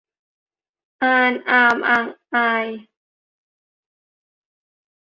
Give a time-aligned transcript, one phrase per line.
[1.01, 2.65] อาน อาม อาง อาย